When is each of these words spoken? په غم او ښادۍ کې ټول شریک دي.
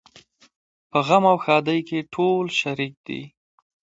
په 0.91 0.99
غم 1.07 1.23
او 1.31 1.37
ښادۍ 1.43 1.79
کې 1.87 1.99
ټول 2.13 2.45
شریک 2.59 2.93
دي. 3.07 3.21